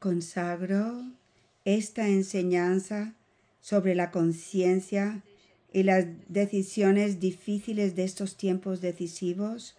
[0.00, 1.04] consagro
[1.64, 3.14] esta enseñanza
[3.60, 5.22] sobre la conciencia
[5.72, 9.76] y las decisiones difíciles de estos tiempos decisivos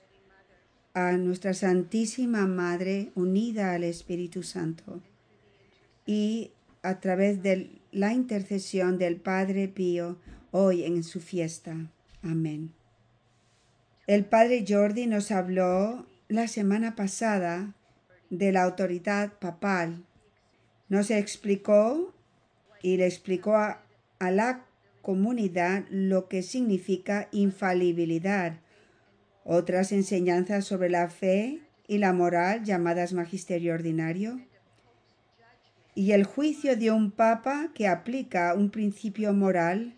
[0.94, 5.02] a nuestra Santísima Madre unida al Espíritu Santo
[6.06, 6.52] y
[6.84, 10.18] a través de la intercesión del Padre Pío
[10.52, 11.76] hoy en su fiesta.
[12.22, 12.72] Amén.
[14.08, 17.74] El Padre Jordi nos habló la semana pasada
[18.30, 20.04] de la autoridad papal.
[20.92, 22.14] Nos explicó
[22.82, 23.82] y le explicó a,
[24.20, 24.66] a la
[25.02, 28.60] comunidad lo que significa infalibilidad,
[29.46, 34.42] otras enseñanzas sobre la fe y la moral llamadas magisterio ordinario,
[35.96, 39.96] y el juicio de un papa que aplica un principio moral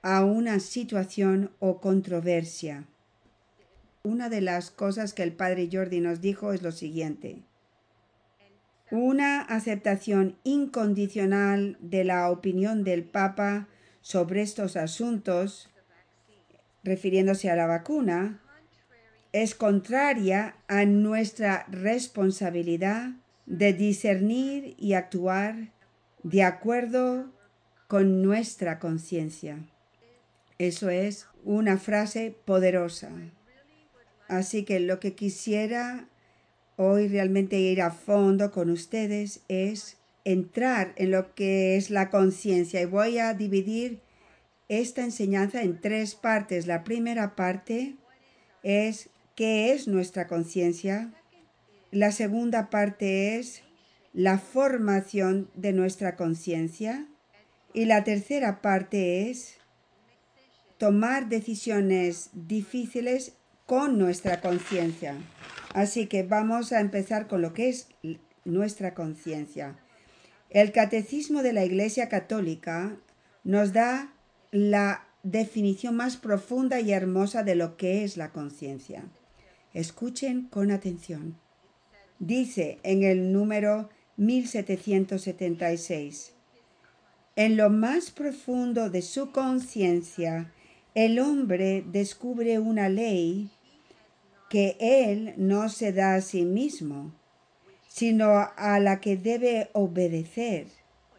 [0.00, 2.86] a una situación o controversia.
[4.04, 7.42] Una de las cosas que el padre Jordi nos dijo es lo siguiente.
[8.90, 13.68] Una aceptación incondicional de la opinión del Papa
[14.00, 15.68] sobre estos asuntos,
[16.84, 18.40] refiriéndose a la vacuna,
[19.32, 23.10] es contraria a nuestra responsabilidad
[23.44, 25.72] de discernir y actuar
[26.22, 27.30] de acuerdo
[27.88, 29.58] con nuestra conciencia.
[30.58, 33.10] Eso es una frase poderosa.
[34.28, 36.08] Así que lo que quisiera
[36.78, 42.80] hoy realmente ir a fondo con ustedes es entrar en lo que es la conciencia
[42.80, 44.00] y voy a dividir
[44.68, 46.68] esta enseñanza en tres partes.
[46.68, 47.96] La primera parte
[48.62, 51.12] es qué es nuestra conciencia.
[51.90, 53.62] La segunda parte es
[54.12, 57.08] la formación de nuestra conciencia.
[57.74, 59.56] Y la tercera parte es
[60.78, 63.32] tomar decisiones difíciles
[63.66, 65.16] con nuestra conciencia.
[65.74, 67.88] Así que vamos a empezar con lo que es
[68.44, 69.76] nuestra conciencia.
[70.50, 72.96] El catecismo de la Iglesia Católica
[73.44, 74.12] nos da
[74.50, 79.04] la definición más profunda y hermosa de lo que es la conciencia.
[79.74, 81.36] Escuchen con atención.
[82.18, 86.32] Dice en el número 1776,
[87.36, 90.52] en lo más profundo de su conciencia,
[90.94, 93.50] el hombre descubre una ley
[94.48, 97.12] que él no se da a sí mismo,
[97.86, 100.66] sino a la que debe obedecer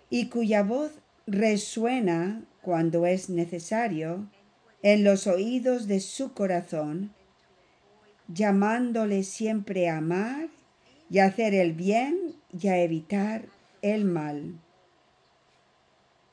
[0.10, 0.92] y cuya voz
[1.28, 4.28] resuena cuando es necesario
[4.82, 7.14] en los oídos de su corazón
[8.32, 10.50] llamándole siempre a amar
[11.10, 13.46] y a hacer el bien y a evitar
[13.82, 14.60] el mal.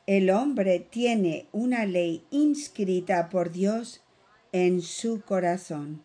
[0.06, 4.02] El hombre tiene una ley inscrita por Dios
[4.52, 6.02] en su corazón.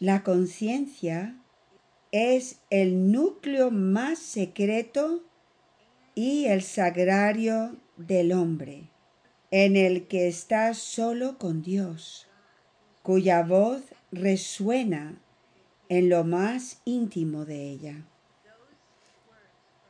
[0.00, 1.34] La conciencia
[2.12, 5.24] es el núcleo más secreto
[6.14, 8.90] y el sagrario del hombre,
[9.50, 12.28] en el que está solo con Dios,
[13.02, 13.82] cuya voz
[14.12, 15.20] resuena
[15.88, 18.04] en lo más íntimo de ella.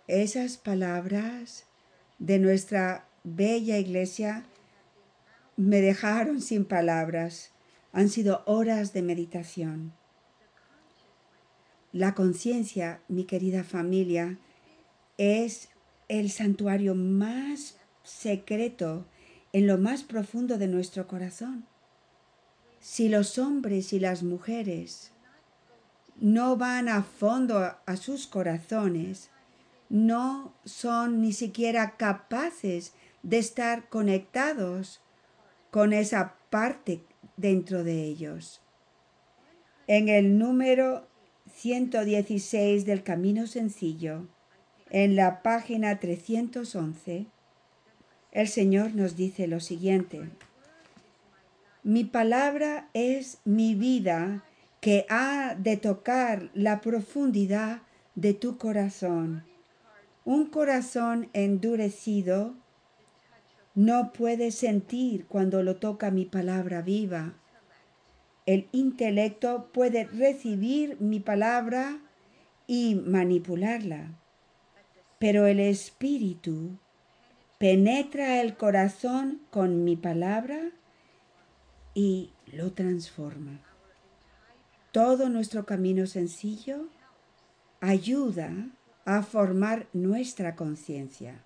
[0.07, 1.67] Esas palabras
[2.19, 4.47] de nuestra bella iglesia
[5.59, 7.51] me dejaron sin palabras.
[7.93, 9.98] Han sido horas de meditación.
[11.93, 14.39] La conciencia, mi querida familia,
[15.17, 15.69] es
[16.09, 19.07] el santuario más secreto
[19.53, 21.67] en lo más profundo de nuestro corazón
[22.81, 25.13] si los hombres y las mujeres
[26.17, 29.31] no van a fondo a sus corazones,
[29.89, 35.01] no son ni siquiera capaces de estar conectados
[35.71, 37.05] con esa parte
[37.37, 38.61] dentro de ellos.
[39.87, 41.08] En el número
[41.61, 44.29] 116 del Camino Sencillo,
[44.91, 47.27] en la página 311,
[48.31, 50.29] el Señor nos dice lo siguiente.
[51.83, 54.45] Mi palabra es mi vida
[54.81, 57.83] que ha de tocar la profundidad
[58.15, 59.43] de tu corazón.
[60.25, 62.55] Un corazón endurecido
[63.75, 67.35] no puede sentir cuando lo toca mi palabra viva.
[68.49, 72.01] El intelecto puede recibir mi palabra
[72.67, 74.19] y manipularla,
[75.19, 76.79] pero el espíritu
[77.59, 80.71] penetra el corazón con mi palabra
[81.93, 83.61] y lo transforma.
[84.93, 86.89] Todo nuestro camino sencillo
[87.83, 88.71] ayuda
[89.05, 91.45] a formar nuestra conciencia.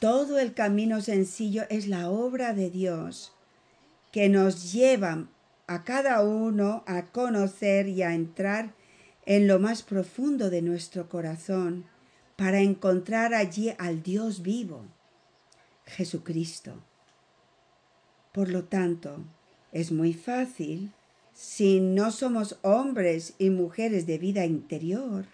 [0.00, 3.32] Todo el camino sencillo es la obra de Dios
[4.10, 5.28] que nos lleva
[5.74, 8.74] a cada uno a conocer y a entrar
[9.24, 11.86] en lo más profundo de nuestro corazón
[12.36, 14.84] para encontrar allí al Dios vivo,
[15.86, 16.74] Jesucristo.
[18.32, 19.24] Por lo tanto,
[19.72, 20.92] es muy fácil,
[21.32, 25.24] si no somos hombres y mujeres de vida interior,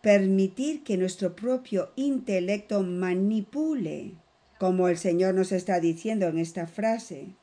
[0.00, 4.14] permitir que nuestro propio intelecto manipule,
[4.58, 7.34] como el Señor nos está diciendo en esta frase.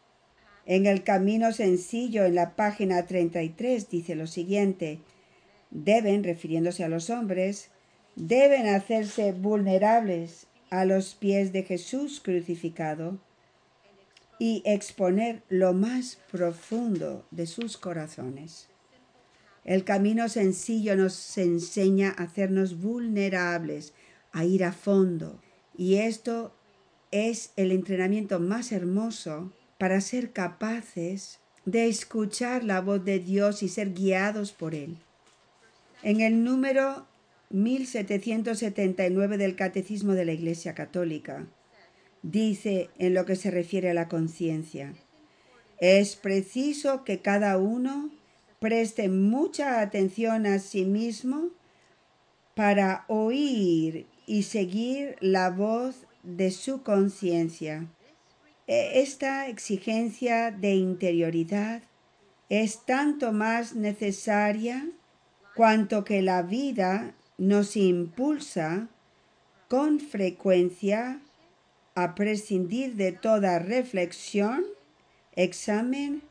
[0.65, 4.99] En el camino sencillo, en la página 33, dice lo siguiente,
[5.69, 7.69] deben, refiriéndose a los hombres,
[8.15, 13.19] deben hacerse vulnerables a los pies de Jesús crucificado
[14.39, 18.67] y exponer lo más profundo de sus corazones.
[19.63, 23.93] El camino sencillo nos enseña a hacernos vulnerables,
[24.31, 25.41] a ir a fondo.
[25.77, 26.53] Y esto
[27.11, 33.69] es el entrenamiento más hermoso para ser capaces de escuchar la voz de Dios y
[33.69, 34.97] ser guiados por Él.
[36.03, 37.07] En el número
[37.49, 41.47] 1779 del Catecismo de la Iglesia Católica,
[42.21, 44.93] dice en lo que se refiere a la conciencia,
[45.79, 48.11] es preciso que cada uno
[48.59, 51.49] preste mucha atención a sí mismo
[52.55, 57.87] para oír y seguir la voz de su conciencia.
[58.67, 61.83] E, esta exigencia de interioridad
[62.49, 64.89] es tanto más necesaria
[65.55, 68.87] cuanto que la vida nos impulsa
[69.67, 71.21] con frecuencia
[71.95, 74.65] a prescindir de toda reflexión,
[75.35, 76.21] examen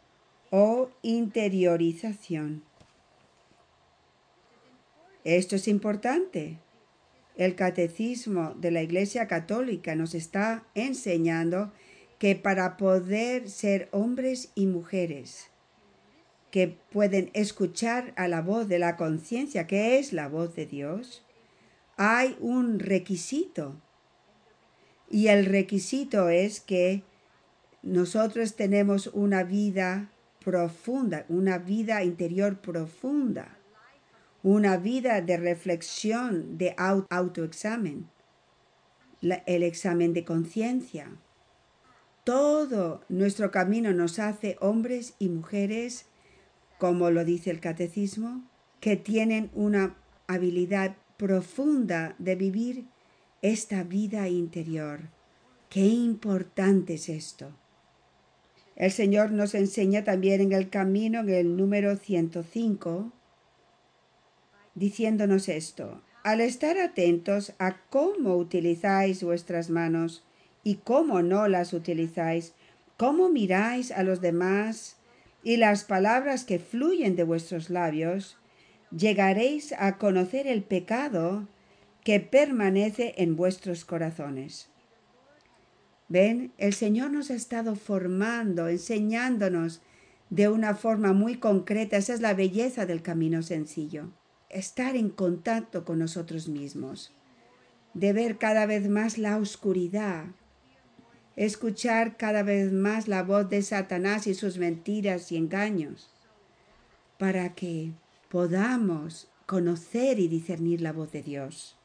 [0.51, 2.63] o interiorización.
[5.25, 6.59] Esto es importante.
[7.37, 11.73] El catecismo de la Iglesia Católica nos está enseñando
[12.19, 15.51] que para poder ser hombres y mujeres
[16.51, 21.25] que pueden escuchar a la voz de la conciencia, que es la voz de Dios,
[21.97, 23.81] hay un requisito.
[25.11, 27.03] Y el requisito es que
[27.83, 30.11] nosotros tenemos una vida
[30.45, 33.59] profunda, una vida interior profunda,
[34.45, 38.09] una vida de reflexión, de autoexamen,
[39.23, 41.11] el examen de conciencia.
[42.25, 46.07] Todo nuestro camino nos hace hombres y mujeres,
[46.79, 48.43] como lo dice el catecismo,
[48.81, 52.87] que tienen una habilidad profunda de vivir
[53.43, 55.11] esta vida interior.
[55.69, 57.53] Qué importante es esto.
[58.75, 63.13] El Señor nos enseña también en el camino, en el número 105,
[64.75, 66.01] diciéndonos esto.
[66.23, 70.25] Al estar atentos a cómo utilizáis vuestras manos
[70.65, 72.55] y cómo no las utilizáis,
[72.97, 74.97] cómo miráis a los demás
[75.43, 78.39] y las palabras que fluyen de vuestros labios,
[78.91, 81.47] llegaréis a conocer el pecado
[82.03, 84.69] que permanece en vuestros corazones.
[86.09, 89.81] Ven, el Señor nos ha estado formando, enseñándonos
[90.31, 91.97] de una forma muy concreta.
[91.97, 94.11] Esa es la belleza del camino sencillo.
[94.51, 97.13] Estar en contacto con nosotros mismos,
[97.95, 100.27] de ver cada vez más la oscuridad,
[101.37, 106.11] escuchar cada vez más la voz de Satanás y sus mentiras y engaños,
[107.19, 107.93] para que
[108.29, 111.77] podamos conocer y discernir la voz de Dios.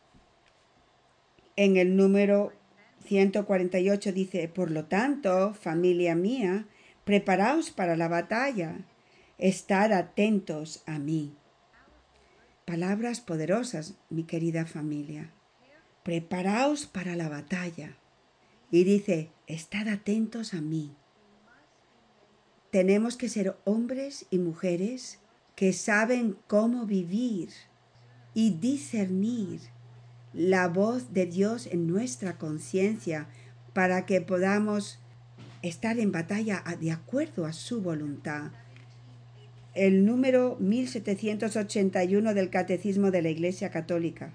[1.56, 2.54] En el número
[3.06, 6.66] 148 dice, por lo tanto, familia mía,
[7.04, 8.78] preparaos para la batalla,
[9.38, 11.34] estar atentos a mí.
[12.66, 15.32] Palabras poderosas, mi querida familia.
[16.04, 17.98] Preparaos para la batalla.
[18.72, 20.96] Y dice, estad atentos a mí.
[22.72, 25.20] Tenemos que ser hombres y mujeres
[25.56, 27.50] que saben cómo vivir
[28.36, 29.60] y discernir
[30.34, 33.28] la voz de Dios en nuestra conciencia
[33.74, 35.00] para que podamos
[35.64, 38.52] estar en batalla de acuerdo a su voluntad.
[39.74, 44.32] El número 1781 del Catecismo de la Iglesia Católica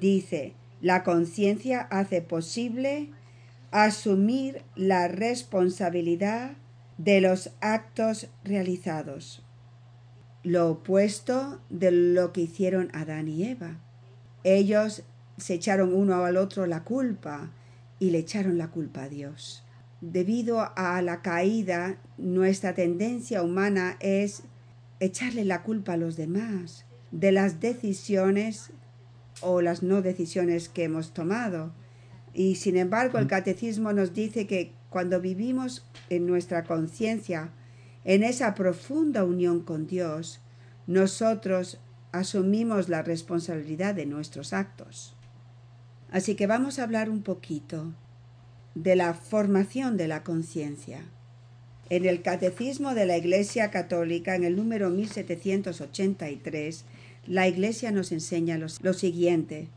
[0.00, 3.10] dice, la conciencia hace posible
[3.70, 6.52] asumir la responsabilidad
[6.98, 9.44] de los actos realizados,
[10.42, 13.78] lo opuesto de lo que hicieron Adán y Eva.
[14.44, 15.04] Ellos
[15.36, 17.50] se echaron uno al otro la culpa
[17.98, 19.64] y le echaron la culpa a Dios.
[20.00, 24.42] Debido a la caída, nuestra tendencia humana es
[24.98, 28.70] echarle la culpa a los demás de las decisiones
[29.40, 31.72] o las no decisiones que hemos tomado.
[32.32, 37.52] Y sin embargo, el catecismo nos dice que cuando vivimos en nuestra conciencia,
[38.04, 40.40] en esa profunda unión con Dios,
[40.86, 41.78] nosotros
[42.12, 45.14] asumimos la responsabilidad de nuestros actos.
[46.10, 47.94] Así que vamos a hablar un poquito
[48.74, 51.04] de la formación de la conciencia.
[51.88, 56.84] En el Catecismo de la Iglesia Católica, en el número 1783,
[57.26, 59.68] la Iglesia nos enseña lo, siguiente.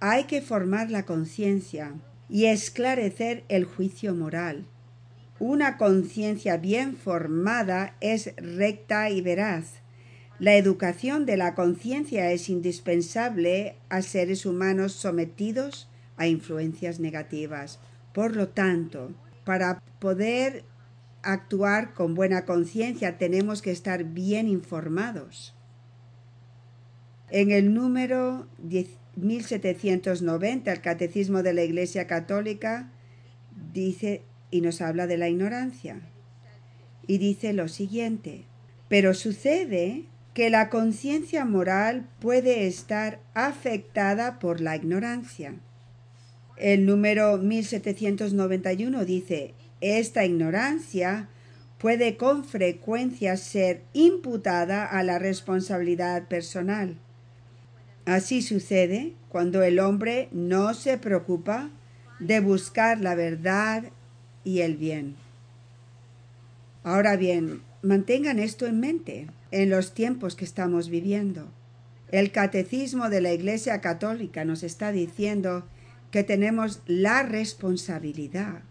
[0.00, 1.94] Hay que formar la conciencia
[2.28, 4.64] y esclarecer el juicio moral.
[5.40, 9.82] Una conciencia bien formada es recta y veraz.
[10.38, 17.80] La educación de la conciencia es indispensable a seres humanos sometidos a influencias negativas.
[18.12, 19.10] Por lo tanto,
[19.44, 20.64] para poder
[21.22, 25.56] actuar con buena conciencia tenemos que estar bien informados.
[27.30, 28.46] En el número
[29.20, 32.90] 1790, el Catecismo de la Iglesia Católica
[33.72, 36.00] dice y nos habla de la ignorancia.
[37.06, 38.44] Y dice lo siguiente,
[38.88, 45.54] pero sucede que la conciencia moral puede estar afectada por la ignorancia.
[46.56, 51.28] El número 1791 dice, esta ignorancia
[51.78, 56.98] puede con frecuencia ser imputada a la responsabilidad personal
[58.08, 61.68] Así sucede cuando el hombre no se preocupa
[62.18, 63.84] de buscar la verdad
[64.44, 65.16] y el bien.
[66.84, 71.50] Ahora bien, mantengan esto en mente en los tiempos que estamos viviendo.
[72.10, 75.66] El catecismo de la Iglesia Católica nos está diciendo
[76.10, 78.62] que tenemos la responsabilidad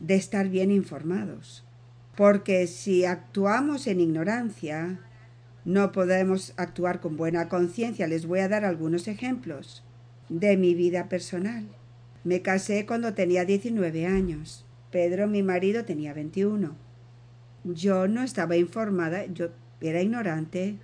[0.00, 1.62] de estar bien informados,
[2.16, 4.98] porque si actuamos en ignorancia,
[5.68, 8.06] no podemos actuar con buena conciencia.
[8.06, 9.84] Les voy a dar algunos ejemplos
[10.30, 11.66] de mi vida personal.
[12.24, 14.64] Me casé cuando tenía 19 años.
[14.90, 16.74] Pedro, mi marido, tenía 21.
[17.64, 19.50] Yo no estaba informada, yo
[19.82, 20.76] era ignorante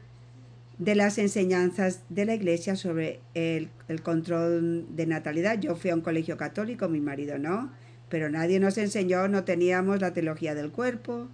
[0.76, 5.58] de las enseñanzas de la iglesia sobre el, el, control de natalidad.
[5.58, 7.72] Yo fui a un colegio católico, mi marido no,
[8.10, 11.28] pero nadie nos enseñó, no teníamos la teología del cuerpo,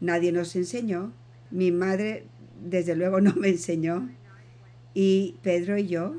[0.00, 1.12] nadie nos enseñó.
[1.50, 2.24] Mi madre
[2.60, 4.08] desde luego no me enseñó.
[4.94, 6.16] Y Pedro y yo,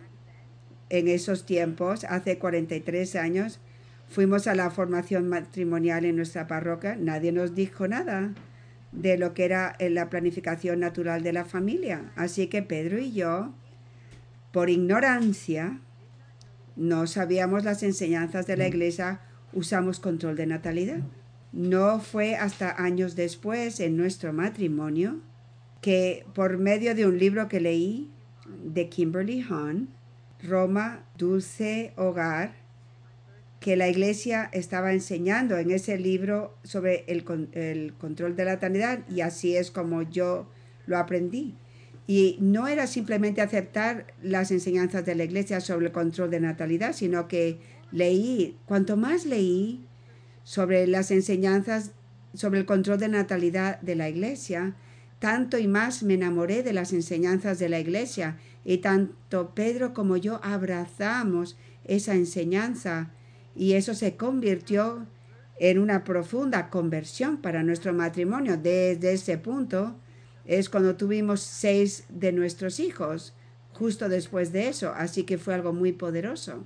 [0.90, 3.60] en esos tiempos, hace 43 años,
[4.08, 6.96] fuimos a la formación matrimonial en nuestra parroquia.
[6.96, 8.34] Nadie nos dijo nada
[8.92, 12.12] de lo que era la planificación natural de la familia.
[12.16, 13.54] Así que Pedro y yo,
[14.52, 15.80] por ignorancia,
[16.76, 19.22] no sabíamos las enseñanzas de la iglesia,
[19.54, 21.02] usamos control de natalidad.
[21.52, 25.20] No fue hasta años después, en nuestro matrimonio,
[25.82, 28.10] que por medio de un libro que leí
[28.64, 29.90] de Kimberly Hahn,
[30.44, 32.54] Roma, Dulce Hogar,
[33.60, 39.00] que la iglesia estaba enseñando en ese libro sobre el, el control de la eternidad
[39.10, 40.48] y así es como yo
[40.86, 41.56] lo aprendí.
[42.08, 46.94] Y no era simplemente aceptar las enseñanzas de la iglesia sobre el control de natalidad,
[46.94, 47.60] sino que
[47.92, 49.86] leí, cuanto más leí
[50.44, 51.92] sobre las enseñanzas
[52.34, 54.76] sobre el control de natalidad de la iglesia,
[55.20, 60.18] tanto y más me enamoré de las enseñanzas de la iglesia y tanto Pedro como
[60.18, 63.12] yo abrazamos esa enseñanza
[63.56, 65.06] y eso se convirtió
[65.60, 68.58] en una profunda conversión para nuestro matrimonio.
[68.58, 69.96] Desde ese punto
[70.46, 73.34] es cuando tuvimos seis de nuestros hijos,
[73.74, 76.64] justo después de eso, así que fue algo muy poderoso.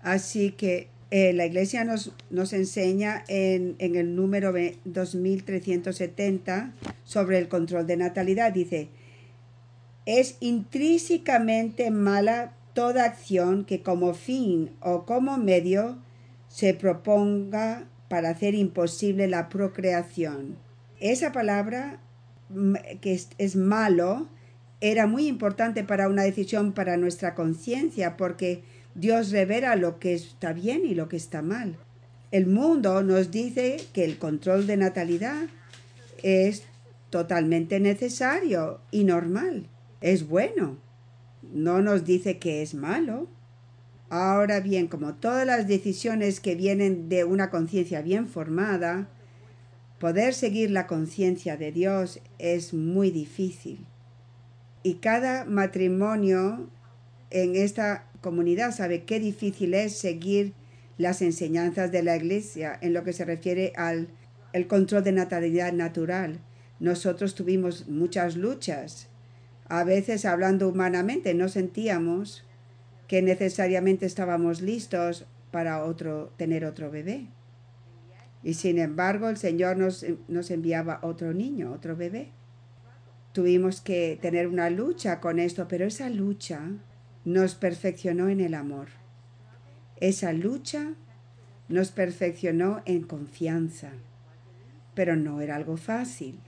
[0.00, 4.52] Así que eh, la iglesia nos, nos enseña en, en, el número
[4.84, 6.72] 2370
[7.04, 8.52] sobre el control de natalidad.
[8.52, 8.90] Dice,
[10.06, 15.98] es intrínsecamente mala toda acción que como fin o como medio
[16.48, 20.56] se proponga para hacer imposible la procreación.
[21.00, 22.00] Esa palabra
[23.00, 24.28] que es, es malo
[24.80, 28.62] era muy importante para una decisión para nuestra conciencia porque
[29.00, 31.76] Dios revela lo que está bien y lo que está mal.
[32.32, 35.48] El mundo nos dice que el control de natalidad
[36.22, 36.64] es
[37.08, 39.68] totalmente necesario y normal.
[40.02, 40.76] Es bueno.
[41.50, 43.26] No nos dice que es malo.
[44.10, 49.08] Ahora bien, como todas las decisiones que vienen de una conciencia bien formada,
[49.98, 53.86] poder seguir la conciencia de Dios es muy difícil.
[54.82, 56.68] Y cada matrimonio
[57.30, 60.54] en esta comunidad sabe qué difícil es seguir
[60.98, 64.08] las enseñanzas de la iglesia en lo que se refiere al
[64.52, 66.40] el control de natalidad natural.
[66.78, 69.08] Nosotros tuvimos muchas luchas.
[69.68, 72.44] A veces, hablando humanamente, no sentíamos
[73.06, 77.28] que necesariamente estábamos listos para otro, tener otro bebé.
[78.42, 82.30] Y sin embargo, el Señor nos, nos enviaba otro niño, otro bebé.
[83.32, 86.62] tuvimos que tener una lucha con esto, pero esa lucha
[87.24, 88.88] nos perfeccionó en el amor.
[90.00, 90.94] Esa lucha
[91.68, 93.90] nos perfeccionó en confianza,
[94.94, 96.40] pero no era algo fácil.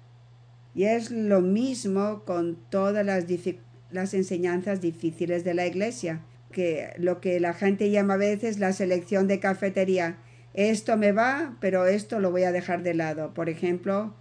[0.74, 7.40] Y es lo mismo con todas las, enseñanzas difíciles de la iglesia, que lo que
[7.40, 10.16] la gente llama a veces la selección de cafetería.
[10.54, 13.32] Esto me va, pero esto lo voy a dejar de lado.
[13.32, 14.14] Por ejemplo,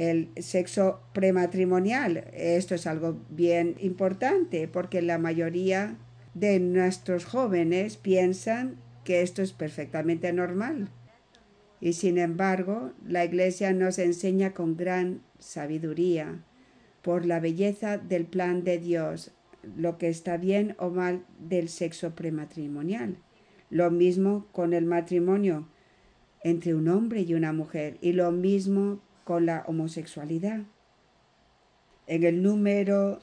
[0.00, 2.24] el sexo prematrimonial.
[2.32, 5.98] Esto es algo bien importante porque la mayoría
[6.32, 10.88] de nuestros jóvenes piensan que esto es perfectamente normal.
[11.82, 16.44] Y sin embargo, la Iglesia nos enseña con gran sabiduría,
[17.02, 19.32] por la belleza del plan de Dios,
[19.76, 23.18] lo que está bien o mal del sexo prematrimonial.
[23.68, 25.68] Lo mismo con el matrimonio
[26.42, 30.60] entre un hombre y una mujer y lo mismo con la homosexualidad.
[32.06, 33.20] En el número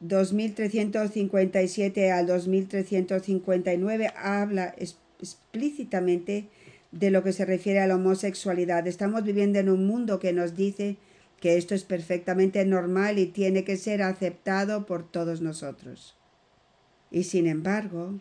[0.00, 6.48] 2357 al 2359 habla explícitamente
[6.90, 8.86] de lo que se refiere a la homosexualidad.
[8.86, 10.96] Estamos viviendo en un mundo que nos dice
[11.40, 16.16] que esto es perfectamente normal y tiene que ser aceptado por todos nosotros.
[17.10, 18.20] Y sin embargo,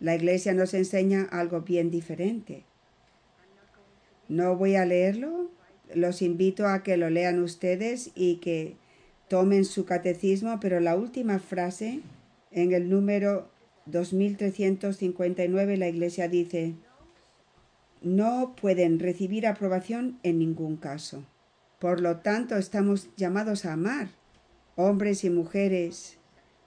[0.00, 2.64] la Iglesia nos enseña algo bien diferente.
[4.28, 5.50] No voy a leerlo,
[5.94, 8.76] los invito a que lo lean ustedes y que
[9.28, 12.00] tomen su catecismo, pero la última frase,
[12.50, 13.50] en el número
[13.86, 16.74] 2359, la Iglesia dice,
[18.02, 21.24] no pueden recibir aprobación en ningún caso.
[21.78, 24.08] Por lo tanto, estamos llamados a amar
[24.76, 26.18] hombres y mujeres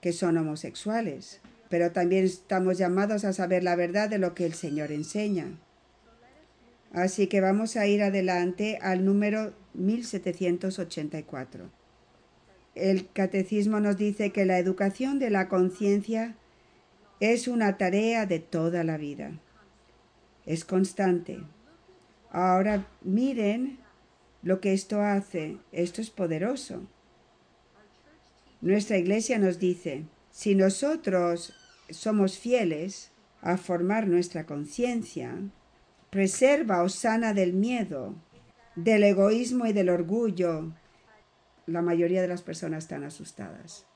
[0.02, 4.52] que son homosexuales, pero también estamos llamados a saber la verdad de lo que el
[4.52, 5.46] Señor enseña.
[6.92, 11.70] Así que vamos a ir adelante al número 1784.
[12.74, 16.36] El catecismo nos dice que la educación de la conciencia
[17.20, 19.32] es una tarea de toda la vida.
[20.44, 21.40] Es constante.
[22.30, 23.78] Ahora miren
[24.42, 25.58] lo que esto hace.
[25.70, 26.82] Esto es poderoso.
[28.60, 31.54] Nuestra iglesia nos dice, si nosotros
[31.90, 35.36] somos fieles a formar nuestra conciencia,
[36.12, 38.14] preserva o sana del miedo,
[38.76, 40.70] del egoísmo y del orgullo.
[41.64, 43.86] La mayoría de las personas están asustadas.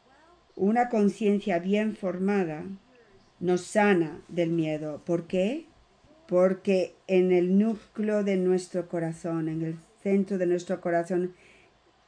[0.54, 2.64] Una conciencia bien formada
[3.38, 5.02] nos sana del miedo.
[5.04, 5.66] ¿Por qué?
[6.26, 11.34] Porque en el núcleo de nuestro corazón, en el centro de nuestro corazón,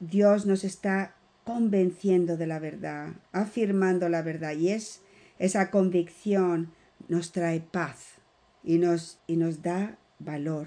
[0.00, 4.56] Dios nos está convenciendo de la verdad, afirmando la verdad.
[4.56, 5.02] Y es
[5.38, 6.72] esa convicción
[7.08, 8.17] nos trae paz
[8.68, 10.66] y nos, y nos da valor.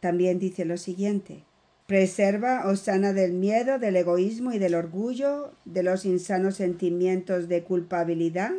[0.00, 1.44] También dice lo siguiente,
[1.86, 7.64] preserva o sana del miedo, del egoísmo y del orgullo, de los insanos sentimientos de
[7.64, 8.52] culpabilidad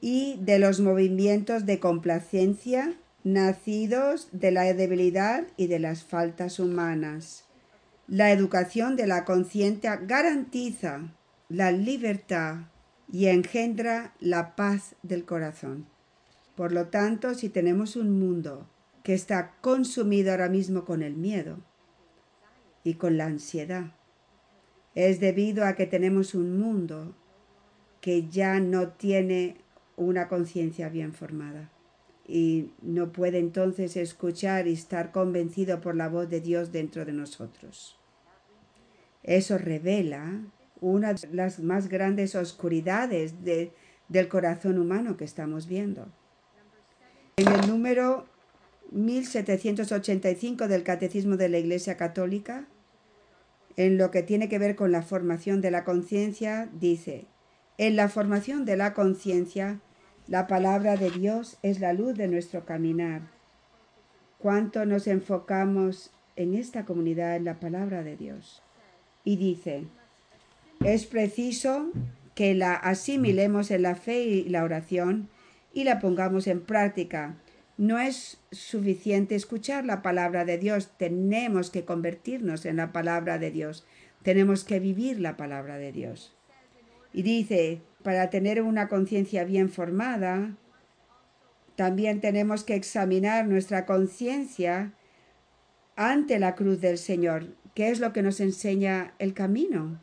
[0.00, 7.44] y de los movimientos de complacencia nacidos de la debilidad y de las faltas humanas.
[8.08, 11.12] La educación de la conciencia garantiza
[11.50, 12.68] la libertad
[13.12, 15.91] y engendra la paz del corazón.
[16.62, 18.68] Por lo tanto, si tenemos un mundo
[19.02, 21.58] que está consumido ahora mismo con el miedo
[22.84, 23.96] y con la ansiedad,
[24.94, 27.16] es debido a que tenemos un mundo
[28.00, 29.56] que ya no tiene
[29.96, 31.72] una conciencia bien formada
[32.28, 37.12] y no puede entonces escuchar y estar convencido por la voz de Dios dentro de
[37.12, 37.98] nosotros.
[39.24, 40.44] Eso revela
[40.80, 46.06] una de las más grandes oscuridades del corazón humano que estamos viendo.
[47.36, 48.26] En el número
[48.90, 52.66] 1785 del Catecismo de la Iglesia Católica,
[53.78, 57.24] en lo que tiene que ver con la formación de la conciencia, dice,
[57.78, 59.80] en la formación de la conciencia,
[60.28, 63.22] la palabra de Dios es la luz de nuestro caminar.
[64.38, 68.62] ¿Cuánto nos enfocamos en esta comunidad en la palabra de Dios?
[69.24, 69.84] Y dice,
[70.84, 71.92] es preciso
[72.34, 75.30] que la asimilemos en la fe y la oración
[75.72, 77.36] y la pongamos en práctica.
[77.76, 83.50] No es suficiente escuchar la palabra de Dios, tenemos que convertirnos en la palabra de
[83.50, 83.86] Dios,
[84.22, 86.36] tenemos que vivir la palabra de Dios.
[87.12, 90.56] Y dice, para tener una conciencia bien formada,
[91.76, 94.92] también tenemos que examinar nuestra conciencia
[95.96, 100.00] ante la cruz del Señor, que es lo que nos enseña el camino,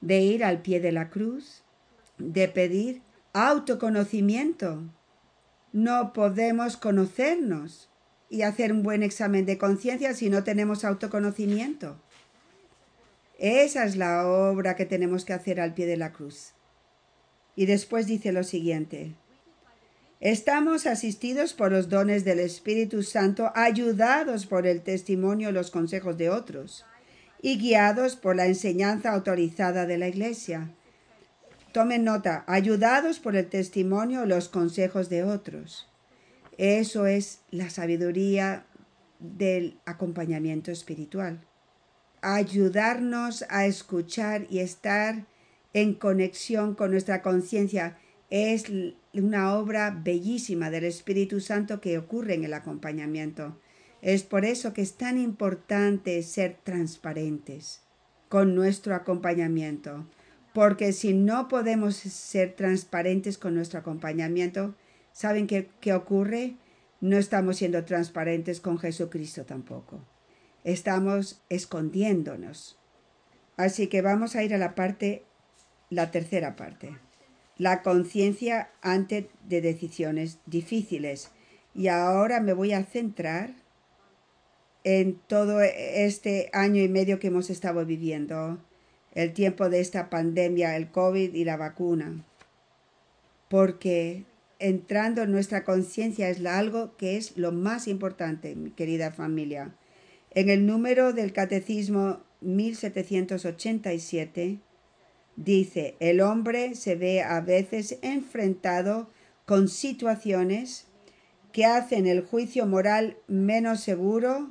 [0.00, 1.62] de ir al pie de la cruz,
[2.18, 4.82] de pedir autoconocimiento,
[5.74, 7.90] no podemos conocernos
[8.30, 12.00] y hacer un buen examen de conciencia si no tenemos autoconocimiento.
[13.40, 16.52] Esa es la obra que tenemos que hacer al pie de la cruz.
[17.56, 19.16] Y después dice lo siguiente.
[20.20, 26.16] Estamos asistidos por los dones del Espíritu Santo, ayudados por el testimonio y los consejos
[26.16, 26.86] de otros,
[27.42, 30.70] y guiados por la enseñanza autorizada de la Iglesia.
[31.74, 35.88] Tomen nota, ayudados por el testimonio y los consejos de otros.
[36.56, 38.64] Eso es la sabiduría
[39.18, 41.40] del acompañamiento espiritual.
[42.22, 45.26] Ayudarnos a escuchar y estar
[45.72, 47.98] en conexión con nuestra conciencia
[48.30, 48.66] es
[49.12, 53.58] una obra bellísima del Espíritu Santo que ocurre en el acompañamiento.
[54.00, 57.80] Es por eso que es tan importante ser transparentes
[58.28, 60.06] con nuestro acompañamiento,
[60.54, 64.76] porque si no podemos ser transparentes con nuestro acompañamiento,
[65.12, 66.54] ¿saben qué, qué ocurre?
[67.00, 70.00] No estamos siendo transparentes con Jesucristo tampoco.
[70.62, 72.78] Estamos escondiéndonos.
[73.56, 75.24] Así que vamos a ir a la parte,
[75.90, 76.96] la tercera parte.
[77.58, 81.32] La conciencia antes de decisiones difíciles.
[81.74, 83.56] Y ahora me voy a centrar
[84.84, 88.60] en todo este año y medio que hemos estado viviendo,
[89.14, 92.24] el tiempo de esta pandemia, el COVID y la vacuna.
[93.48, 94.24] Porque
[94.58, 99.74] entrando en nuestra conciencia es algo que es lo más importante, mi querida familia.
[100.30, 104.58] En el número del Catecismo 1787
[105.36, 109.08] dice, el hombre se ve a veces enfrentado
[109.46, 110.86] con situaciones
[111.52, 114.50] que hacen el juicio moral menos seguro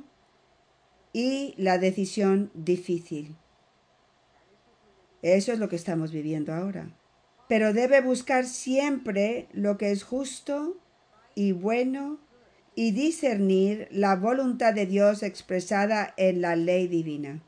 [1.12, 3.36] y la decisión difícil.
[5.24, 6.94] Eso es lo que estamos viviendo ahora
[7.48, 10.76] pero debe buscar siempre lo que es justo
[11.34, 12.18] y bueno
[12.74, 17.42] y discernir la voluntad de Dios expresada en la ley divina.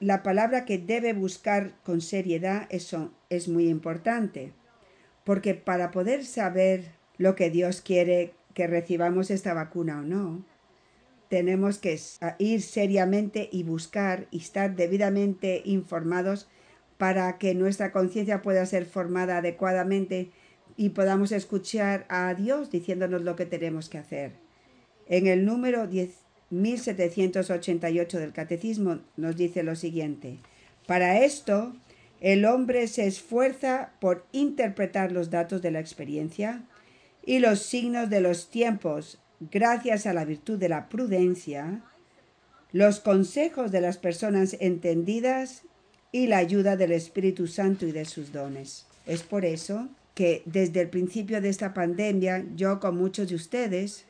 [0.00, 4.52] La palabra que debe buscar con seriedad eso es muy importante,
[5.24, 10.44] porque para poder saber lo que Dios quiere que recibamos esta vacuna o no,
[11.32, 11.98] tenemos que
[12.36, 16.46] ir seriamente y buscar y estar debidamente informados
[16.98, 20.30] para que nuestra conciencia pueda ser formada adecuadamente
[20.76, 24.32] y podamos escuchar a Dios diciéndonos lo que tenemos que hacer.
[25.06, 25.88] En el número
[26.50, 30.36] 1788 del Catecismo nos dice lo siguiente.
[30.86, 31.72] Para esto,
[32.20, 36.62] el hombre se esfuerza por interpretar los datos de la experiencia
[37.24, 41.82] y los signos de los tiempos gracias a la virtud de la prudencia,
[42.72, 45.62] los consejos de las personas entendidas
[46.10, 48.86] y la ayuda del Espíritu Santo y de sus dones.
[49.06, 54.04] Es por eso que desde el principio de esta pandemia, yo con muchos de ustedes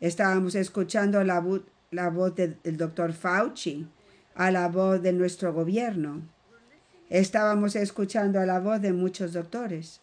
[0.00, 1.44] estábamos escuchando la,
[1.90, 3.86] la voz del doctor Fauci,
[4.34, 6.22] a la voz de nuestro gobierno.
[7.10, 10.00] Estábamos escuchando a la voz de muchos doctores.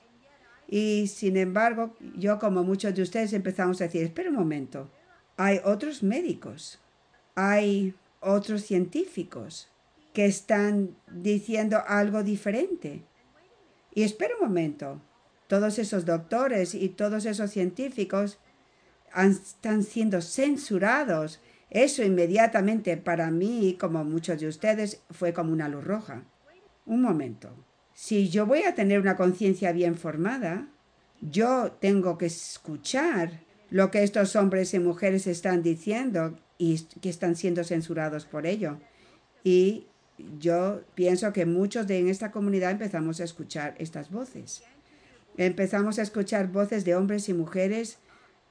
[0.68, 4.90] Y sin embargo, yo como muchos de ustedes empezamos a decir, espera un momento,
[5.38, 6.80] hay otros médicos,
[7.36, 9.70] hay otros científicos,
[10.16, 13.04] que están diciendo algo diferente.
[13.94, 15.02] Y espera un momento,
[15.48, 18.40] todos esos doctores y todos esos científicos
[19.14, 21.42] están siendo censurados.
[21.70, 26.24] Eso inmediatamente para mí, como muchos de ustedes, fue como una luz roja.
[26.86, 27.54] Un momento.
[27.96, 30.68] Si yo voy a tener una conciencia bien formada,
[31.22, 37.38] yo tengo que escuchar lo que estos hombres y mujeres están diciendo y que están
[37.38, 38.80] siendo censurados por ello.
[39.46, 39.88] Y
[40.40, 44.64] yo pienso que muchos de en esta comunidad empezamos a escuchar estas voces.
[45.38, 48.00] Empezamos a escuchar voces de hombres y mujeres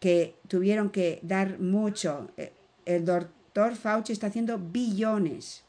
[0.01, 2.31] que tuvieron que dar mucho.
[2.39, 2.51] Eh,
[2.87, 5.64] el doctor Fauci está haciendo billones.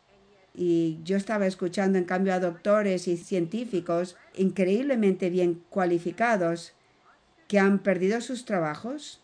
[0.58, 6.74] Y yo estaba escuchando en cambio a doctores y científicos increíblemente bien cualificados
[7.48, 9.22] que han perdido sus trabajos,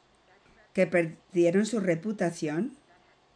[0.73, 2.73] que perdieron su reputación,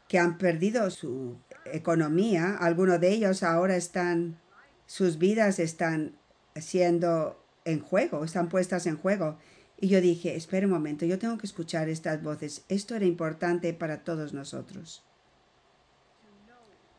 [0.08, 4.38] que han perdido su economía, algunos de ellos ahora están,
[4.86, 6.14] sus vidas están
[6.56, 9.38] siendo en juego, están puestas en juego.
[9.80, 12.64] Y yo dije, espera un momento, yo tengo que escuchar estas voces.
[12.70, 15.04] Esto era importante para todos nosotros.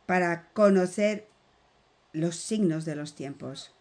[0.07, 1.27] Para conocer
[2.13, 3.73] los signos de los tiempos.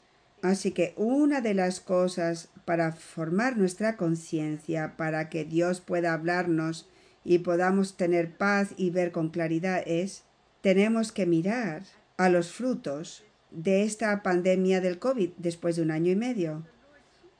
[0.41, 6.87] Así que una de las cosas para formar nuestra conciencia, para que Dios pueda hablarnos
[7.23, 10.23] y podamos tener paz y ver con claridad es
[10.61, 11.83] tenemos que mirar
[12.17, 16.63] a los frutos de esta pandemia del COVID después de un año y medio.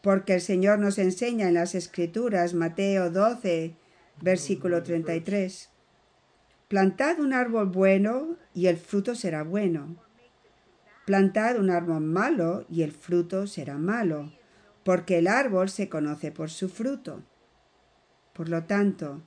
[0.02, 3.76] Porque el Señor nos enseña en las Escrituras, Mateo 12,
[4.22, 5.70] versículo 33,
[6.76, 9.96] Plantad un árbol bueno y el fruto será bueno,
[11.06, 14.34] Plantad un árbol malo y el fruto será malo,
[14.84, 17.24] porque el árbol se conoce por su fruto.
[18.34, 19.22] Por lo tanto,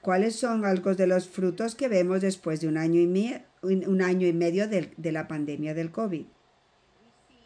[0.00, 3.06] ¿cuáles son algunos de los frutos que vemos después de un año y,
[4.32, 6.26] medio de, de la pandemia del COVID?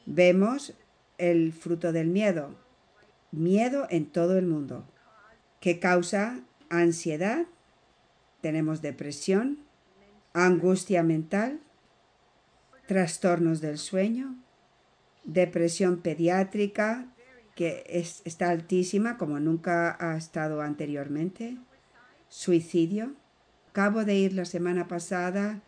[0.06, 0.72] Vemos
[1.18, 2.54] el fruto del miedo.
[3.32, 4.88] Miedo en todo el mundo,
[5.60, 7.44] que causa ansiedad,
[8.42, 9.60] tenemos depresión,
[10.34, 11.60] angustia mental,
[12.86, 14.36] trastornos del sueño,
[15.24, 17.06] depresión pediátrica,
[17.54, 17.84] que
[18.24, 21.56] está altísima como nunca ha estado anteriormente,
[22.28, 23.14] suicidio.
[23.70, 25.62] Acabo de ir la semana pasada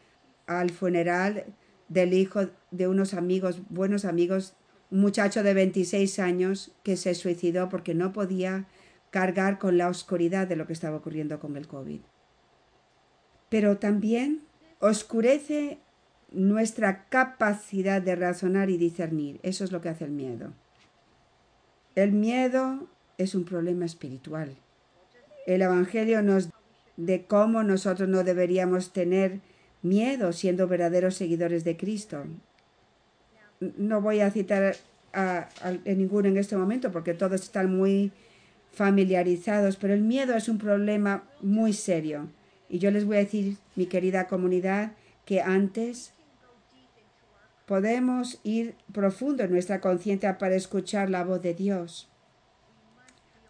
[0.46, 1.44] al funeral
[1.88, 4.54] del hijo de unos amigos, buenos amigos,
[4.90, 8.66] un muchacho de 26 años que se suicidó porque no podía
[9.10, 12.00] cargar con la oscuridad de lo que estaba ocurriendo con el COVID.
[13.54, 14.40] Pero también
[14.80, 15.78] oscurece
[16.32, 19.38] nuestra capacidad de razonar y discernir.
[19.44, 20.52] Eso es lo que hace el miedo.
[21.94, 24.56] El miedo es un problema espiritual.
[25.46, 26.48] El Evangelio nos
[26.96, 29.38] de cómo nosotros no deberíamos tener
[29.82, 32.24] miedo siendo verdaderos seguidores de Cristo.
[33.60, 34.74] No voy a citar
[35.12, 35.48] a,
[35.84, 38.10] ninguno en este momento porque todos están muy
[38.72, 42.26] familiarizados, pero el miedo es un problema muy serio.
[42.68, 44.92] Y yo les voy a decir, mi querida comunidad,
[45.24, 46.12] que antes
[47.66, 52.09] podemos ir profundo en nuestra conciencia para escuchar la voz de Dios.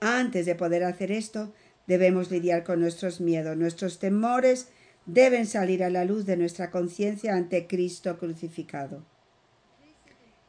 [0.00, 1.52] Antes de poder hacer esto,
[1.86, 3.56] debemos lidiar con nuestros miedos.
[3.56, 4.68] Nuestros temores
[5.06, 9.04] deben salir a la luz de nuestra conciencia ante Cristo crucificado.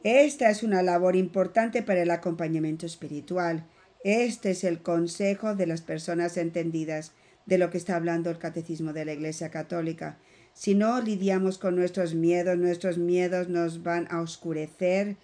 [0.02, 3.66] Esta es una labor importante para el acompañamiento espiritual.
[4.04, 7.12] Este es el consejo de las personas entendidas
[7.46, 10.18] de lo que está hablando el catecismo de la Iglesia Católica.
[10.52, 15.16] Si no lidiamos con nuestros miedos, nuestros miedos nos van a oscurecer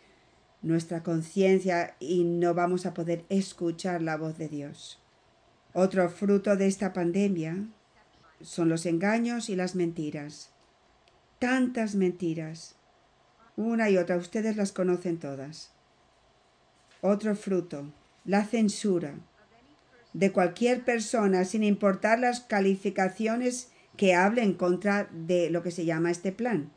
[0.62, 5.00] nuestra conciencia y no vamos a poder escuchar la voz de Dios.
[5.74, 7.66] Otro fruto de esta pandemia
[8.40, 10.50] son los engaños y las mentiras.
[11.40, 12.76] Tantas mentiras.
[13.56, 15.72] Una y otra, ustedes las conocen todas.
[17.00, 17.92] Otro fruto,
[18.24, 19.16] la censura
[20.12, 25.84] de cualquier persona, sin importar las calificaciones que hable en contra de lo que se
[25.84, 26.70] llama este plan.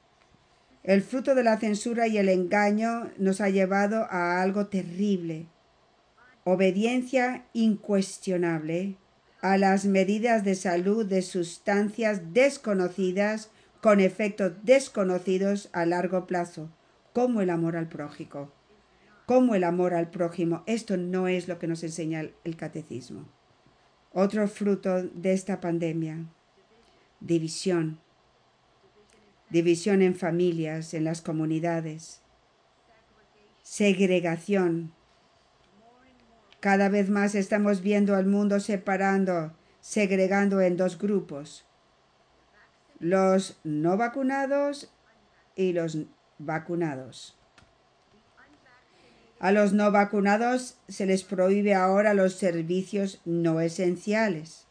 [0.84, 5.48] El fruto de la censura y el engaño nos ha llevado a algo terrible.
[6.44, 8.98] Obediencia incuestionable
[9.42, 13.50] a las medidas de salud de sustancias desconocidas
[13.82, 16.70] con efectos desconocidos a largo plazo,
[17.14, 18.52] como el amor al prójimo.
[19.26, 20.64] Como el amor al prójimo.
[20.68, 23.28] Esto no es lo que nos enseña el catecismo.
[24.12, 26.26] Otro fruto de esta pandemia
[27.20, 28.00] división,
[29.50, 32.22] división en familias, en las comunidades,
[33.64, 34.94] segregación.
[36.60, 41.66] Cada vez más estamos viendo al mundo separando, segregando en dos grupos,
[43.00, 44.94] los no vacunados
[45.56, 45.98] y los
[46.38, 47.38] vacunados.
[49.46, 54.66] A los no vacunados se les prohíbe ahora los servicios no esenciales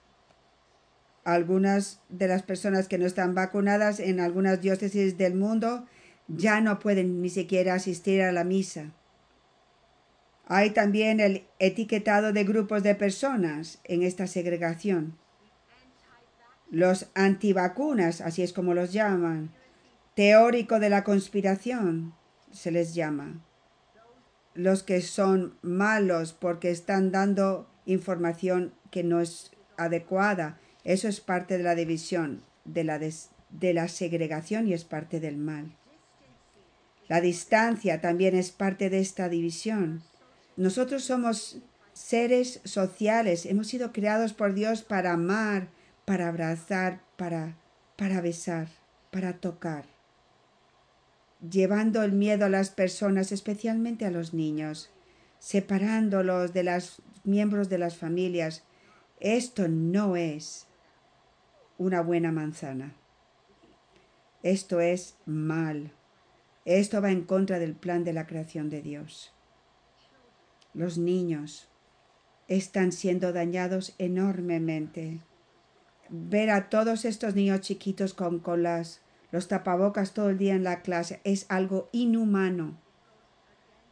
[1.25, 5.87] algunas de las personas que no están vacunadas en algunas diócesis del mundo
[6.29, 8.93] ya no pueden ni siquiera asistir a la misa.
[10.47, 15.17] Hay también el etiquetado de grupos de personas en esta segregación.
[16.71, 19.51] Los antivacunas, así es como los llaman,
[20.15, 22.15] teórico de la conspiración,
[22.53, 23.43] se les llama.
[24.55, 31.57] Los que son malos porque están dando información que no es adecuada eso es parte
[31.57, 35.75] de la división, de la, de la segregación y es parte del mal.
[37.09, 40.03] La distancia también es parte de esta división.
[40.57, 41.59] Nosotros somos
[41.95, 45.69] seres sociales, hemos sido creados por Dios para amar,
[46.05, 47.57] para abrazar, para,
[47.97, 48.69] para besar,
[49.11, 49.87] para tocar,
[51.51, 54.91] llevando el miedo a las personas, especialmente a los niños,
[55.39, 58.65] separándolos de los miembros de las familias.
[59.21, 60.67] Esto no es
[61.79, 62.95] una buena manzana.
[64.43, 65.93] Esto es mal.
[66.65, 69.33] Esto va en contra del plan de la creación de Dios.
[70.73, 71.69] Los niños
[72.49, 75.21] están siendo dañados enormemente.
[76.11, 79.01] Ver a todos estos niños chiquitos con, con las,
[79.35, 82.79] los tapabocas todo el día en la clase es algo inhumano.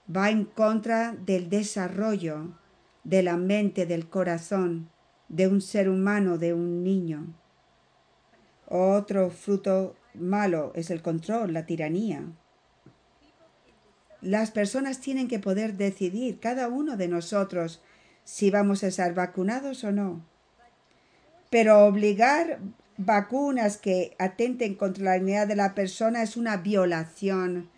[0.08, 2.56] Va en contra del desarrollo
[3.02, 4.88] de la mente, del corazón,
[5.28, 7.34] de un ser humano, de un niño.
[8.68, 12.22] Otro fruto malo es el control, la tiranía.
[14.20, 17.82] Las personas tienen que poder decidir, cada uno de nosotros,
[18.22, 20.24] si vamos a estar vacunados o no.
[21.50, 22.60] Pero obligar
[22.96, 27.70] vacunas que atenten contra la dignidad de la persona es una violación.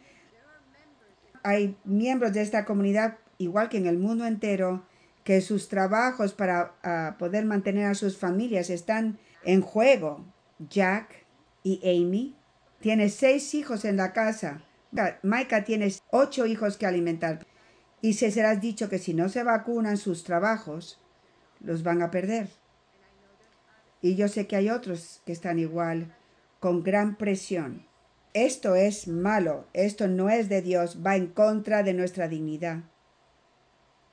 [1.43, 4.87] Hay miembros de esta comunidad, igual que en el mundo entero,
[5.25, 10.25] que sus trabajos para ah, poder mantener a sus familias están en juego.
[10.69, 11.25] Jack
[11.63, 12.37] y Amy
[12.81, 14.63] tienen seis hijos en la casa.
[15.23, 17.47] Micah tiene ocho hijos que alimentar.
[18.01, 21.01] Y se será dicho que si no se vacunan sus trabajos,
[21.61, 22.49] los van a perder.
[24.05, 26.15] Y yo sé que hay otros que están igual,
[26.61, 27.87] con gran presión.
[28.35, 32.81] Esto es malo, esto no es de Dios, va en contra de nuestra dignidad.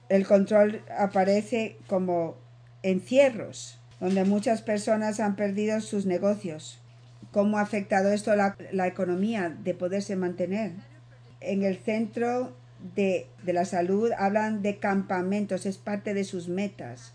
[0.07, 2.37] El control aparece como
[2.83, 6.79] encierros, donde muchas personas han perdido sus negocios.
[7.33, 10.71] ¿Cómo ha afectado esto la, la economía de poderse mantener?
[11.41, 12.55] En el centro
[12.95, 17.13] de, de la salud hablan de campamentos, es parte de sus metas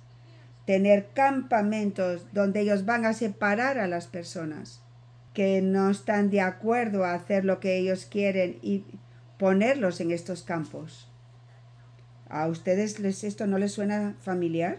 [0.66, 4.82] tener campamentos donde ellos van a separar a las personas
[5.32, 8.84] que no están de acuerdo a hacer lo que ellos quieren y
[9.38, 11.08] ponerlos en estos campos.
[12.28, 14.78] ¿A ustedes les, esto no les suena familiar?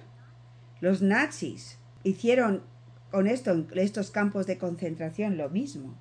[0.81, 2.63] Los nazis hicieron
[3.11, 5.95] con esto, estos campos de concentración lo mismo.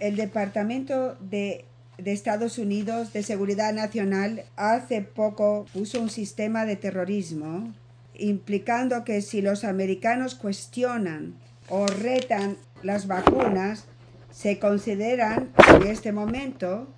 [0.00, 1.66] El Departamento de,
[1.98, 7.72] de Estados Unidos de Seguridad Nacional hace poco puso un sistema de terrorismo
[8.20, 11.34] implicando que si los americanos cuestionan
[11.68, 13.86] o retan las vacunas,
[14.30, 16.88] se consideran en este momento,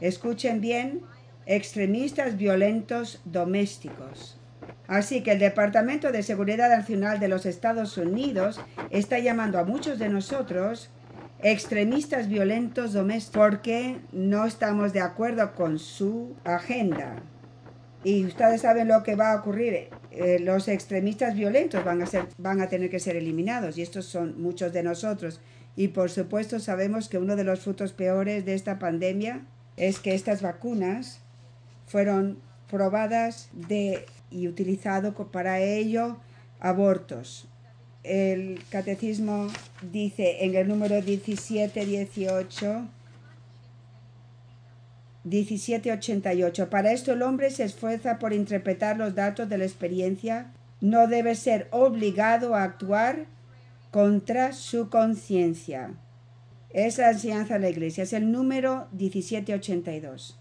[0.00, 1.02] escuchen bien,
[1.46, 4.38] extremistas violentos domésticos.
[4.86, 9.98] Así que el Departamento de Seguridad Nacional de los Estados Unidos está llamando a muchos
[9.98, 10.90] de nosotros
[11.42, 17.16] extremistas violentos domésticos porque no estamos de acuerdo con su agenda.
[18.04, 19.88] Y ustedes saben lo que va a ocurrir.
[20.14, 24.04] Eh, los extremistas violentos van a, ser, van a tener que ser eliminados y estos
[24.04, 25.40] son muchos de nosotros.
[25.74, 29.46] Y por supuesto sabemos que uno de los frutos peores de esta pandemia
[29.78, 31.20] es que estas vacunas
[31.86, 32.38] fueron
[32.70, 36.18] probadas de, y utilizado para ello
[36.60, 37.48] abortos.
[38.02, 39.48] El catecismo
[39.92, 42.86] dice en el número 1718
[45.24, 46.68] 1788.
[46.68, 50.52] Para esto el hombre se esfuerza por interpretar los datos de la experiencia.
[50.80, 53.26] No debe ser obligado a actuar
[53.90, 55.94] contra su conciencia.
[56.70, 58.04] Es la enseñanza de la iglesia.
[58.04, 60.38] Es el número 1782.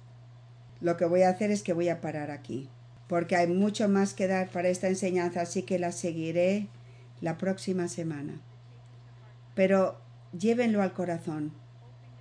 [0.79, 2.69] Lo que voy a hacer es que voy a parar aquí.
[3.07, 5.41] Porque hay mucho más que dar para esta enseñanza.
[5.41, 6.67] Así que la seguiré
[7.19, 8.39] la próxima semana.
[9.53, 9.99] Pero
[10.37, 11.51] llévenlo al corazón,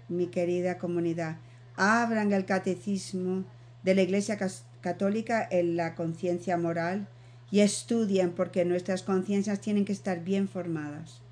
[0.08, 1.36] mi querida comunidad
[1.80, 3.44] abran el catecismo
[3.82, 4.36] de la Iglesia
[4.82, 7.08] Católica en la conciencia moral
[7.50, 11.22] y estudien porque nuestras conciencias tienen que estar bien formadas.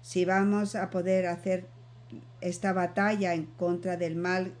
[0.00, 1.66] Si vamos a poder hacer
[2.40, 4.54] esta batalla en contra del mal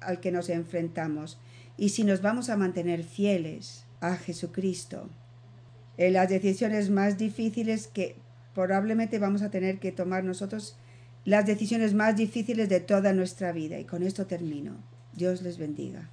[0.00, 1.38] al que nos enfrentamos
[1.76, 5.10] y si nos vamos a mantener fieles a Jesucristo
[5.98, 8.16] en las decisiones más difíciles que
[8.54, 10.78] probablemente vamos a tener que tomar nosotros
[11.24, 13.78] las decisiones más difíciles de toda nuestra vida.
[13.78, 14.72] Y con esto termino.
[15.14, 16.08] Dios les bendiga.